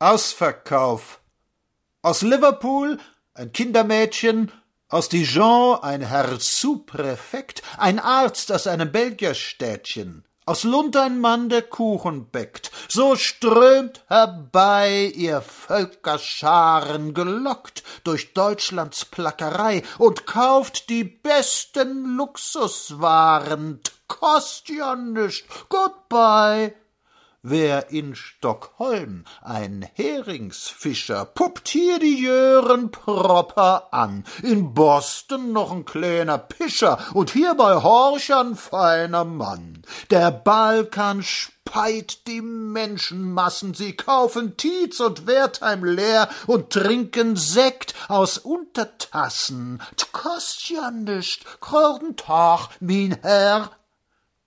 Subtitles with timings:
[0.00, 1.20] Ausverkauf.
[2.00, 2.98] Aus Liverpool
[3.34, 4.50] ein Kindermädchen,
[4.88, 11.60] aus Dijon ein Herr Subpräfekt, ein Arzt aus einem Belgierstädtchen, aus Lund ein Mann, der
[11.60, 12.72] Kuchen bäckt.
[12.88, 23.80] So strömt herbei ihr Völkerscharen, gelockt durch Deutschlands Plackerei und kauft die besten Luxuswaren.
[24.08, 25.46] Kost ja nischt.
[25.68, 26.74] Goodbye.
[27.42, 35.86] Wer in Stockholm ein Heringsfischer puppt hier die Jören proper an, in Boston noch ein
[35.86, 39.82] kleiner Pischer und hier bei Horchern feiner Mann.
[40.10, 48.36] Der Balkan speit die Menschenmassen, sie kaufen Tietz und Wertheim leer und trinken Sekt aus
[48.36, 49.80] Untertassen.
[49.96, 53.70] T'kost ja nischt, guten Tag, min Herr,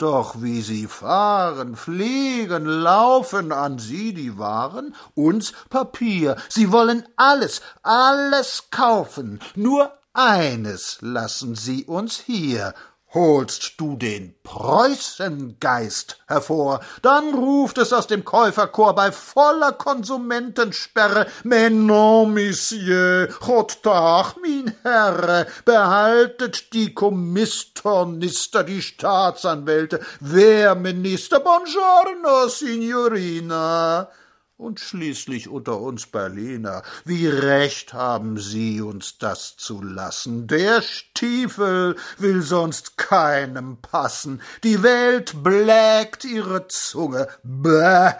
[0.03, 3.79] doch wie sie fahren, fliegen, laufen an.
[3.79, 6.35] Sie die Waren, uns Papier.
[6.49, 12.73] Sie wollen alles, alles kaufen, nur eines lassen sie uns hier,
[13.13, 21.71] Holst du den Preußengeist hervor, dann ruft es aus dem Käuferchor bei voller Konsumentensperre Mais
[21.71, 34.09] non, Monsieur, Gott Tag, min Herre, behaltet die Kommistornister, die Staatsanwälte, Wehrminister, Buongiorno, Signorina
[34.57, 36.83] und schließlich unter uns Berliner.
[37.05, 40.47] Wie recht haben Sie, uns das zu lassen?
[40.47, 44.41] Der Stiefel will sonst keinem passen.
[44.63, 47.27] Die Welt blägt ihre Zunge.
[47.43, 48.11] Bäh,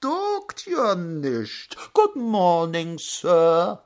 [0.00, 1.76] duckt ja nicht.
[1.94, 3.84] Good morning, Sir.